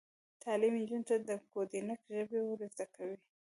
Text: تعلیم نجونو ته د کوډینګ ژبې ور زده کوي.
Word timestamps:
تعلیم 0.43 0.73
نجونو 0.81 1.07
ته 1.09 1.15
د 1.27 1.29
کوډینګ 1.51 1.89
ژبې 2.15 2.39
ور 2.43 2.59
زده 2.73 2.85
کوي. 2.95 3.17